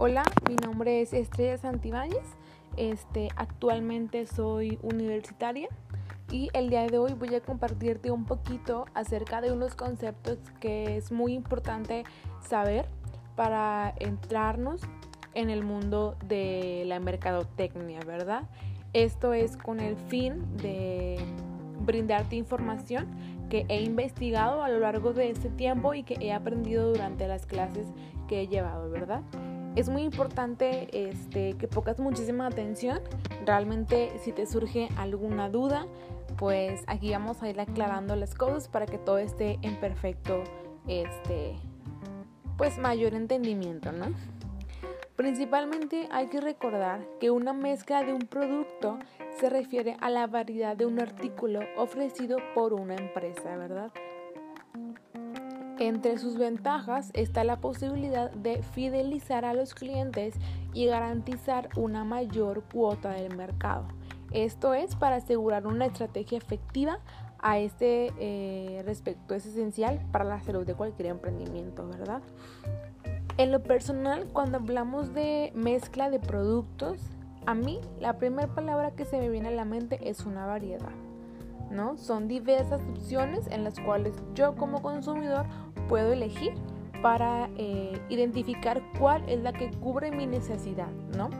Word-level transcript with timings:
Hola, 0.00 0.22
mi 0.48 0.54
nombre 0.54 1.00
es 1.00 1.12
Estrella 1.12 1.58
Santibáñez. 1.58 2.36
Este, 2.76 3.30
actualmente 3.34 4.28
soy 4.28 4.78
universitaria 4.80 5.68
y 6.30 6.50
el 6.52 6.70
día 6.70 6.86
de 6.86 6.98
hoy 6.98 7.14
voy 7.14 7.34
a 7.34 7.40
compartirte 7.40 8.12
un 8.12 8.24
poquito 8.24 8.84
acerca 8.94 9.40
de 9.40 9.50
unos 9.50 9.74
conceptos 9.74 10.38
que 10.60 10.96
es 10.96 11.10
muy 11.10 11.32
importante 11.32 12.04
saber 12.48 12.86
para 13.34 13.92
entrarnos 13.98 14.82
en 15.34 15.50
el 15.50 15.64
mundo 15.64 16.16
de 16.28 16.84
la 16.86 17.00
mercadotecnia, 17.00 17.98
¿verdad? 18.06 18.44
Esto 18.92 19.32
es 19.32 19.56
con 19.56 19.80
el 19.80 19.96
fin 19.96 20.56
de 20.58 21.18
brindarte 21.80 22.36
información 22.36 23.08
que 23.50 23.66
he 23.68 23.82
investigado 23.82 24.62
a 24.62 24.68
lo 24.68 24.78
largo 24.78 25.12
de 25.12 25.30
este 25.30 25.48
tiempo 25.48 25.92
y 25.94 26.04
que 26.04 26.18
he 26.20 26.32
aprendido 26.32 26.88
durante 26.88 27.26
las 27.26 27.46
clases 27.46 27.88
que 28.28 28.42
he 28.42 28.46
llevado, 28.46 28.90
¿verdad? 28.90 29.22
Es 29.78 29.88
muy 29.88 30.02
importante 30.02 30.88
este, 30.92 31.52
que 31.52 31.68
pongas 31.68 32.00
muchísima 32.00 32.48
atención. 32.48 32.98
Realmente 33.46 34.10
si 34.24 34.32
te 34.32 34.44
surge 34.44 34.88
alguna 34.96 35.48
duda, 35.50 35.86
pues 36.36 36.82
aquí 36.88 37.12
vamos 37.12 37.44
a 37.44 37.48
ir 37.48 37.60
aclarando 37.60 38.16
las 38.16 38.34
cosas 38.34 38.66
para 38.66 38.86
que 38.86 38.98
todo 38.98 39.18
esté 39.18 39.56
en 39.62 39.76
perfecto, 39.76 40.42
este, 40.88 41.54
pues 42.56 42.76
mayor 42.76 43.14
entendimiento, 43.14 43.92
¿no? 43.92 44.06
Principalmente 45.14 46.08
hay 46.10 46.26
que 46.26 46.40
recordar 46.40 47.06
que 47.20 47.30
una 47.30 47.52
mezcla 47.52 48.02
de 48.02 48.12
un 48.14 48.26
producto 48.26 48.98
se 49.38 49.48
refiere 49.48 49.96
a 50.00 50.10
la 50.10 50.26
variedad 50.26 50.76
de 50.76 50.86
un 50.86 50.98
artículo 50.98 51.60
ofrecido 51.76 52.38
por 52.52 52.72
una 52.72 52.96
empresa, 52.96 53.56
¿verdad? 53.56 53.92
Entre 55.78 56.18
sus 56.18 56.36
ventajas 56.36 57.10
está 57.14 57.44
la 57.44 57.60
posibilidad 57.60 58.32
de 58.32 58.62
fidelizar 58.62 59.44
a 59.44 59.54
los 59.54 59.74
clientes 59.74 60.34
y 60.74 60.86
garantizar 60.86 61.68
una 61.76 62.04
mayor 62.04 62.64
cuota 62.64 63.12
del 63.12 63.36
mercado. 63.36 63.86
Esto 64.32 64.74
es 64.74 64.96
para 64.96 65.16
asegurar 65.16 65.68
una 65.68 65.86
estrategia 65.86 66.36
efectiva 66.36 66.98
a 67.38 67.58
este 67.58 68.12
eh, 68.18 68.82
respecto. 68.84 69.36
Es 69.36 69.46
esencial 69.46 70.00
para 70.10 70.24
la 70.24 70.40
salud 70.42 70.66
de 70.66 70.74
cualquier 70.74 71.10
emprendimiento, 71.10 71.86
¿verdad? 71.86 72.22
En 73.36 73.52
lo 73.52 73.62
personal, 73.62 74.26
cuando 74.32 74.58
hablamos 74.58 75.14
de 75.14 75.52
mezcla 75.54 76.10
de 76.10 76.18
productos, 76.18 77.00
a 77.46 77.54
mí 77.54 77.80
la 78.00 78.18
primera 78.18 78.48
palabra 78.48 78.90
que 78.90 79.04
se 79.04 79.16
me 79.16 79.28
viene 79.28 79.48
a 79.48 79.52
la 79.52 79.64
mente 79.64 80.10
es 80.10 80.26
una 80.26 80.44
variedad. 80.44 80.90
¿No? 81.70 81.96
Son 81.96 82.28
diversas 82.28 82.80
opciones 82.90 83.46
en 83.50 83.64
las 83.64 83.78
cuales 83.80 84.14
yo 84.34 84.54
como 84.56 84.82
consumidor 84.82 85.46
puedo 85.88 86.12
elegir 86.12 86.54
para 87.02 87.48
eh, 87.56 88.00
identificar 88.08 88.82
cuál 88.98 89.28
es 89.28 89.40
la 89.40 89.52
que 89.52 89.70
cubre 89.70 90.10
mi 90.10 90.26
necesidad, 90.26 90.90
¿no? 91.16 91.30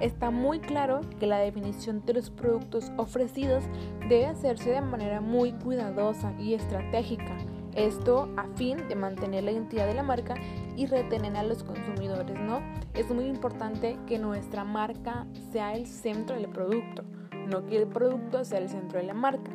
Está 0.00 0.30
muy 0.30 0.60
claro 0.60 1.00
que 1.18 1.26
la 1.26 1.38
definición 1.38 2.02
de 2.06 2.14
los 2.14 2.30
productos 2.30 2.90
ofrecidos 2.96 3.64
debe 4.08 4.26
hacerse 4.26 4.70
de 4.70 4.80
manera 4.80 5.20
muy 5.20 5.52
cuidadosa 5.52 6.32
y 6.38 6.54
estratégica 6.54 7.36
esto 7.74 8.28
a 8.36 8.46
fin 8.56 8.88
de 8.88 8.96
mantener 8.96 9.44
la 9.44 9.52
identidad 9.52 9.86
de 9.86 9.94
la 9.94 10.02
marca 10.02 10.34
y 10.76 10.86
retener 10.86 11.36
a 11.36 11.42
los 11.42 11.62
consumidores, 11.62 12.38
¿no? 12.38 12.60
Es 12.94 13.08
muy 13.10 13.26
importante 13.26 13.98
que 14.06 14.18
nuestra 14.18 14.64
marca 14.64 15.26
sea 15.52 15.74
el 15.74 15.86
centro 15.86 16.36
del 16.36 16.48
producto, 16.48 17.04
no 17.48 17.66
que 17.66 17.76
el 17.76 17.86
producto 17.86 18.44
sea 18.44 18.58
el 18.58 18.68
centro 18.68 18.98
de 18.98 19.06
la 19.06 19.14
marca, 19.14 19.50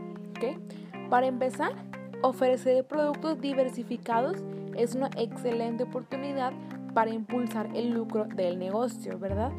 Para 1.10 1.28
empezar, 1.28 1.74
ofrecer 2.22 2.86
productos 2.86 3.40
diversificados 3.40 4.44
es 4.76 4.96
una 4.96 5.10
excelente 5.18 5.84
oportunidad 5.84 6.52
para 6.94 7.12
impulsar 7.12 7.70
el 7.76 7.92
lucro 7.92 8.26
del 8.26 8.58
negocio, 8.58 9.20
¿verdad? 9.20 9.52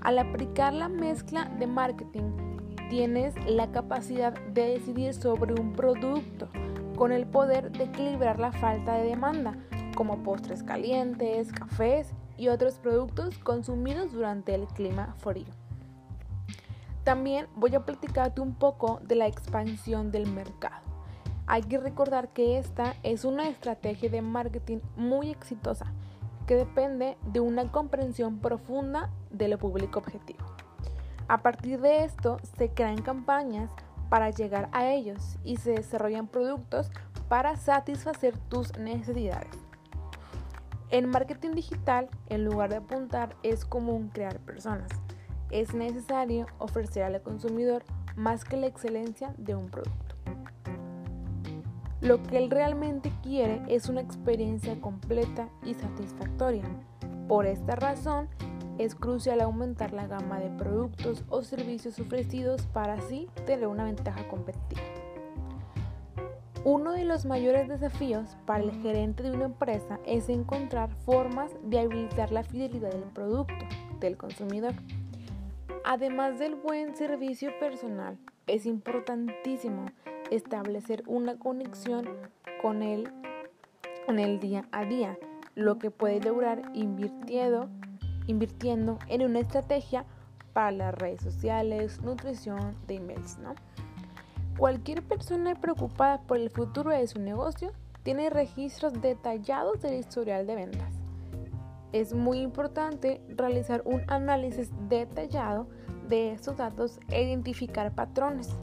Al 0.00 0.18
aplicar 0.18 0.72
la 0.72 0.88
mezcla 0.88 1.46
de 1.58 1.66
marketing, 1.66 2.30
tienes 2.90 3.34
la 3.46 3.72
capacidad 3.72 4.32
de 4.32 4.70
decidir 4.70 5.14
sobre 5.14 5.54
un 5.60 5.72
producto 5.72 6.48
con 6.96 7.12
el 7.12 7.26
poder 7.26 7.72
de 7.72 7.84
equilibrar 7.84 8.38
la 8.38 8.52
falta 8.52 8.94
de 8.94 9.08
demanda, 9.08 9.54
como 9.96 10.22
postres 10.22 10.62
calientes, 10.62 11.52
cafés 11.52 12.12
y 12.36 12.48
otros 12.48 12.78
productos 12.78 13.38
consumidos 13.38 14.12
durante 14.12 14.54
el 14.54 14.66
clima 14.66 15.14
frío. 15.18 15.65
También 17.06 17.46
voy 17.54 17.72
a 17.76 17.84
platicarte 17.86 18.40
un 18.40 18.56
poco 18.56 18.98
de 19.04 19.14
la 19.14 19.28
expansión 19.28 20.10
del 20.10 20.26
mercado. 20.26 20.82
Hay 21.46 21.62
que 21.62 21.78
recordar 21.78 22.30
que 22.30 22.58
esta 22.58 22.96
es 23.04 23.24
una 23.24 23.48
estrategia 23.48 24.10
de 24.10 24.22
marketing 24.22 24.78
muy 24.96 25.30
exitosa 25.30 25.86
que 26.48 26.56
depende 26.56 27.16
de 27.22 27.38
una 27.38 27.70
comprensión 27.70 28.40
profunda 28.40 29.12
del 29.30 29.56
público 29.56 30.00
objetivo. 30.00 30.44
A 31.28 31.42
partir 31.42 31.80
de 31.80 32.02
esto 32.02 32.38
se 32.58 32.70
crean 32.70 33.00
campañas 33.00 33.70
para 34.08 34.30
llegar 34.30 34.68
a 34.72 34.90
ellos 34.90 35.38
y 35.44 35.58
se 35.58 35.74
desarrollan 35.74 36.26
productos 36.26 36.90
para 37.28 37.54
satisfacer 37.54 38.36
tus 38.48 38.76
necesidades. 38.78 39.56
En 40.90 41.08
marketing 41.08 41.52
digital, 41.52 42.08
en 42.30 42.44
lugar 42.44 42.70
de 42.70 42.78
apuntar, 42.78 43.36
es 43.44 43.64
común 43.64 44.10
crear 44.12 44.40
personas. 44.40 44.88
Es 45.50 45.74
necesario 45.74 46.46
ofrecer 46.58 47.04
al 47.04 47.22
consumidor 47.22 47.84
más 48.16 48.44
que 48.44 48.56
la 48.56 48.66
excelencia 48.66 49.34
de 49.38 49.54
un 49.54 49.68
producto. 49.68 50.16
Lo 52.00 52.22
que 52.22 52.38
él 52.38 52.50
realmente 52.50 53.12
quiere 53.22 53.62
es 53.68 53.88
una 53.88 54.00
experiencia 54.00 54.80
completa 54.80 55.48
y 55.64 55.74
satisfactoria. 55.74 56.64
Por 57.26 57.46
esta 57.46 57.74
razón, 57.74 58.28
es 58.78 58.94
crucial 58.94 59.40
aumentar 59.40 59.92
la 59.92 60.06
gama 60.06 60.38
de 60.38 60.50
productos 60.50 61.24
o 61.28 61.42
servicios 61.42 61.98
ofrecidos 61.98 62.62
para 62.66 62.94
así 62.94 63.28
tener 63.46 63.66
una 63.66 63.84
ventaja 63.84 64.28
competitiva. 64.28 64.82
Uno 66.64 66.92
de 66.92 67.04
los 67.04 67.24
mayores 67.24 67.68
desafíos 67.68 68.36
para 68.44 68.64
el 68.64 68.72
gerente 68.82 69.22
de 69.22 69.30
una 69.30 69.44
empresa 69.44 70.00
es 70.04 70.28
encontrar 70.28 70.90
formas 71.04 71.52
de 71.62 71.78
habilitar 71.78 72.32
la 72.32 72.42
fidelidad 72.42 72.90
del 72.90 73.04
producto 73.04 73.54
del 74.00 74.16
consumidor. 74.16 74.74
Además 75.84 76.38
del 76.38 76.54
buen 76.54 76.96
servicio 76.96 77.50
personal, 77.60 78.18
es 78.46 78.66
importantísimo 78.66 79.86
establecer 80.30 81.02
una 81.06 81.38
conexión 81.38 82.08
con 82.62 82.82
él 82.82 83.12
en 84.08 84.18
el 84.18 84.40
día 84.40 84.66
a 84.72 84.84
día, 84.84 85.18
lo 85.54 85.78
que 85.78 85.90
puede 85.90 86.20
lograr 86.20 86.62
invirtiendo 86.74 87.68
invirtiendo 88.26 88.98
en 89.08 89.22
una 89.22 89.40
estrategia 89.40 90.04
para 90.52 90.72
las 90.72 90.94
redes 90.94 91.22
sociales, 91.22 92.00
nutrición 92.02 92.76
de 92.86 92.96
emails, 92.96 93.38
¿no? 93.38 93.54
Cualquier 94.58 95.02
persona 95.02 95.54
preocupada 95.54 96.22
por 96.22 96.38
el 96.38 96.50
futuro 96.50 96.90
de 96.90 97.06
su 97.06 97.20
negocio 97.20 97.72
tiene 98.02 98.30
registros 98.30 99.00
detallados 99.00 99.82
del 99.82 99.94
historial 99.94 100.46
de 100.46 100.54
ventas. 100.54 101.05
Es 101.96 102.12
muy 102.12 102.40
importante 102.40 103.22
realizar 103.26 103.80
un 103.86 104.02
análisis 104.08 104.70
detallado 104.86 105.66
de 106.10 106.32
estos 106.32 106.58
datos 106.58 107.00
e 107.08 107.22
identificar 107.22 107.94
patrones. 107.94 108.54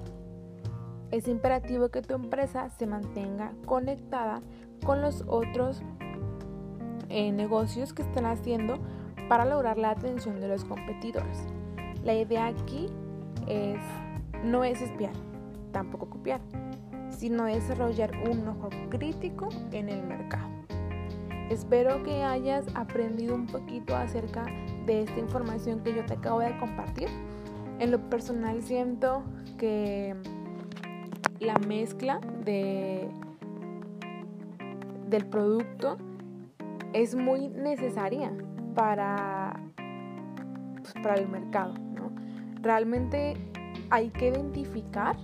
Es 1.09 1.27
imperativo 1.27 1.89
que 1.89 2.03
tu 2.03 2.13
empresa 2.13 2.69
se 2.69 2.85
mantenga 2.85 3.51
conectada 3.65 4.43
con 4.85 5.01
los 5.01 5.23
otros 5.25 5.81
eh, 7.09 7.31
negocios 7.31 7.91
que 7.91 8.03
están 8.03 8.27
haciendo 8.27 8.77
para 9.27 9.45
lograr 9.45 9.79
la 9.79 9.89
atención 9.89 10.39
de 10.39 10.49
los 10.49 10.63
competidores. 10.63 11.39
La 12.03 12.13
idea 12.13 12.45
aquí 12.45 12.85
no 14.43 14.63
es 14.63 14.79
espiar, 14.79 15.13
tampoco 15.71 16.07
copiar, 16.07 16.39
sino 17.09 17.45
desarrollar 17.45 18.11
un 18.29 18.47
ojo 18.47 18.69
crítico 18.91 19.49
en 19.71 19.89
el 19.89 20.03
mercado. 20.03 20.62
Espero 21.49 22.03
que 22.03 22.23
hayas 22.23 22.65
aprendido 22.75 23.35
un 23.35 23.47
poquito 23.47 23.95
acerca 23.95 24.45
de 24.85 25.03
esta 25.03 25.19
información 25.19 25.81
que 25.81 25.93
yo 25.93 26.05
te 26.05 26.13
acabo 26.13 26.39
de 26.39 26.57
compartir. 26.57 27.09
En 27.79 27.91
lo 27.91 27.99
personal 28.09 28.61
siento 28.61 29.23
que 29.57 30.15
la 31.39 31.57
mezcla 31.59 32.19
de, 32.43 33.09
del 35.09 35.25
producto 35.25 35.97
es 36.93 37.15
muy 37.15 37.49
necesaria 37.49 38.31
para, 38.75 39.59
pues, 40.81 40.93
para 41.03 41.15
el 41.15 41.27
mercado. 41.27 41.73
Realmente 42.61 43.35
hay 43.89 44.09
que 44.09 44.29
identificar 44.29 45.17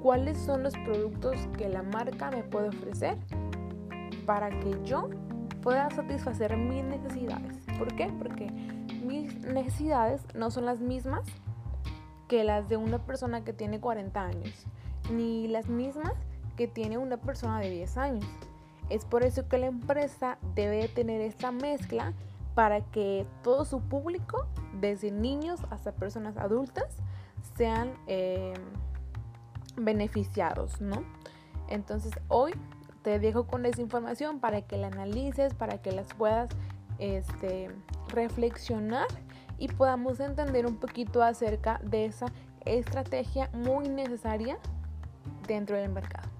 cuáles 0.00 0.38
son 0.38 0.62
los 0.62 0.74
productos 0.78 1.48
que 1.58 1.68
la 1.68 1.82
marca 1.82 2.30
me 2.30 2.42
puede 2.42 2.68
ofrecer 2.68 3.18
para 4.24 4.48
que 4.60 4.74
yo 4.84 5.10
pueda 5.64 5.90
satisfacer 5.90 6.58
mis 6.58 6.84
necesidades. 6.84 7.56
¿Por 7.78 7.96
qué? 7.96 8.12
Porque 8.18 8.50
mis 9.02 9.34
necesidades 9.40 10.22
no 10.34 10.50
son 10.50 10.66
las 10.66 10.80
mismas 10.80 11.26
que 12.28 12.44
las 12.44 12.68
de 12.68 12.76
una 12.76 12.98
persona 12.98 13.44
que 13.44 13.54
tiene 13.54 13.80
40 13.80 14.22
años, 14.22 14.66
ni 15.10 15.48
las 15.48 15.68
mismas 15.68 16.12
que 16.56 16.68
tiene 16.68 16.98
una 16.98 17.16
persona 17.16 17.60
de 17.60 17.70
10 17.70 17.96
años. 17.96 18.26
Es 18.90 19.06
por 19.06 19.24
eso 19.24 19.48
que 19.48 19.56
la 19.56 19.66
empresa 19.66 20.36
debe 20.54 20.86
tener 20.88 21.22
esta 21.22 21.50
mezcla 21.50 22.12
para 22.54 22.82
que 22.82 23.26
todo 23.42 23.64
su 23.64 23.80
público, 23.80 24.46
desde 24.80 25.10
niños 25.10 25.60
hasta 25.70 25.92
personas 25.92 26.36
adultas, 26.36 26.98
sean 27.56 27.94
eh, 28.06 28.52
beneficiados, 29.76 30.82
¿no? 30.82 31.02
Entonces 31.68 32.12
hoy 32.28 32.52
te 33.04 33.18
dejo 33.18 33.46
con 33.46 33.66
esa 33.66 33.82
información 33.82 34.40
para 34.40 34.62
que 34.62 34.78
la 34.78 34.88
analices, 34.88 35.54
para 35.54 35.80
que 35.80 35.92
las 35.92 36.12
puedas 36.14 36.50
este, 36.98 37.70
reflexionar 38.08 39.06
y 39.58 39.68
podamos 39.68 40.18
entender 40.20 40.66
un 40.66 40.76
poquito 40.76 41.22
acerca 41.22 41.80
de 41.84 42.06
esa 42.06 42.26
estrategia 42.64 43.50
muy 43.52 43.88
necesaria 43.88 44.58
dentro 45.46 45.76
del 45.76 45.90
mercado. 45.90 46.33